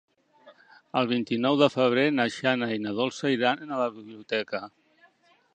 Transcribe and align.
El 1.01 1.09
vint-i-nou 1.11 1.59
de 1.59 1.67
febrer 1.75 2.07
na 2.21 2.27
Jana 2.37 2.71
i 2.79 2.81
na 2.89 2.97
Dolça 3.03 3.35
iran 3.37 3.63
a 3.69 3.81
la 3.85 3.89
biblioteca. 3.99 4.67